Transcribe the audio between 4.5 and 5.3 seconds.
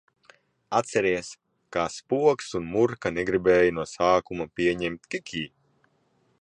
pieņemt